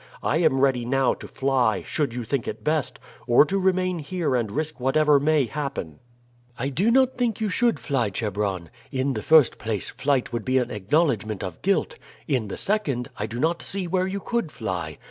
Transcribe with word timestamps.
I 0.23 0.37
am 0.37 0.59
ready 0.61 0.83
now 0.83 1.13
to 1.13 1.27
fly, 1.27 1.83
should 1.83 2.11
you 2.15 2.23
think 2.23 2.47
it 2.47 2.63
best, 2.63 2.97
or 3.27 3.45
to 3.45 3.59
remain 3.59 3.99
here 3.99 4.35
and 4.35 4.51
risk 4.51 4.79
whatever 4.79 5.19
may 5.19 5.45
happen." 5.45 5.99
"I 6.57 6.69
do 6.69 6.89
not 6.89 7.19
think 7.19 7.39
you 7.39 7.49
should 7.49 7.79
fly, 7.79 8.09
Chebron. 8.09 8.71
In 8.91 9.13
the 9.13 9.21
first 9.21 9.59
place, 9.59 9.91
flight 9.91 10.33
would 10.33 10.43
be 10.43 10.57
an 10.57 10.71
acknowledgment 10.71 11.43
of 11.43 11.61
guilt; 11.61 11.97
in 12.27 12.47
the 12.47 12.57
second, 12.57 13.11
I 13.17 13.27
do 13.27 13.39
not 13.39 13.61
see 13.61 13.85
where 13.85 14.07
you 14.07 14.19
could 14.21 14.51
fly. 14.51 14.97